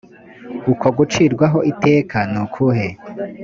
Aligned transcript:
uko 0.71 0.85
gucirwaho 0.97 1.59
iteka 1.71 2.17
ni 2.31 2.37
ukue 2.43 2.81